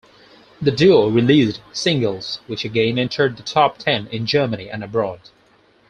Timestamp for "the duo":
0.59-1.09